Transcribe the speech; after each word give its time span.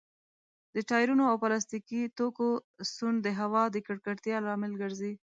د 0.75 0.77
ټايرونو 0.89 1.23
او 1.31 1.35
پلاستيکي 1.43 2.01
توکو 2.17 2.49
سون 2.93 3.13
د 3.21 3.27
هوا 3.39 3.63
د 3.71 3.77
ککړتيا 3.87 4.37
لامل 4.47 4.73
ګرځي. 4.81 5.13